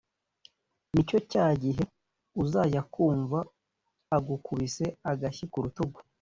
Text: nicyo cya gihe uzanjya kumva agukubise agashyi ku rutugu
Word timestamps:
nicyo 0.93 1.17
cya 1.31 1.45
gihe 1.61 1.83
uzanjya 2.41 2.81
kumva 2.93 3.39
agukubise 4.17 4.85
agashyi 5.11 5.45
ku 5.53 5.57
rutugu 5.63 5.99